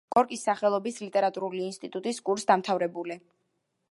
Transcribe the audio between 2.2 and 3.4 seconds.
კურსდამთავრებული.